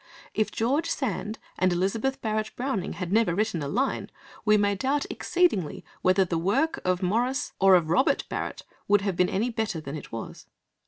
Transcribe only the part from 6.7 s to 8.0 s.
of Maurice or of